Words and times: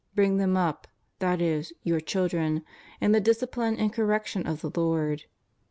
bring 0.15 0.37
them 0.37 0.57
up 0.57 0.87
(that 1.19 1.39
is, 1.39 1.73
your 1.83 1.99
children) 1.99 2.63
in 2.99 3.11
the 3.11 3.21
discipline 3.21 3.75
and 3.77 3.93
correction 3.93 4.47
of 4.47 4.61
the 4.61 4.71
Lord? 4.75 5.25